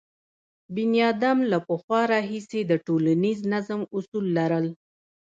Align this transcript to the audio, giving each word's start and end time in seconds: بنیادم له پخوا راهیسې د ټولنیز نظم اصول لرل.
بنیادم 0.75 1.37
له 1.51 1.57
پخوا 1.67 2.01
راهیسې 2.13 2.59
د 2.65 2.71
ټولنیز 2.85 3.39
نظم 3.53 3.81
اصول 3.97 4.25
لرل. 4.37 4.65